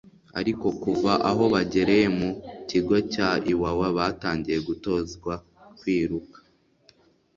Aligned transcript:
ariko 0.39 0.65
kuva 0.81 1.11
aho 1.29 1.43
bagereye 1.53 2.05
mu 2.17 2.29
kigo 2.69 2.95
cya 3.13 3.29
Iwawa 3.51 3.87
batangiye 3.97 4.57
gutozwa 4.67 5.33
kwiruka 5.79 6.37